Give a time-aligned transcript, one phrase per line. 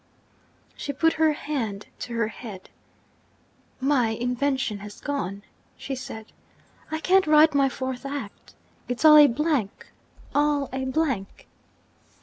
[0.75, 2.71] She put her hand to her head.
[3.79, 5.43] 'My invention has gone,'
[5.77, 6.31] she said.
[6.89, 8.55] 'I can't write my fourth act.
[8.87, 9.91] It's all a blank
[10.33, 11.45] all a blank!'